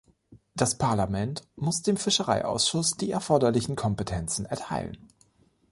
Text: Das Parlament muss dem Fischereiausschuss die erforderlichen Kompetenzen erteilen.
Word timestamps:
Das 0.55 0.79
Parlament 0.79 1.47
muss 1.55 1.83
dem 1.83 1.95
Fischereiausschuss 1.95 2.97
die 2.97 3.11
erforderlichen 3.11 3.75
Kompetenzen 3.75 4.47
erteilen. 4.47 4.97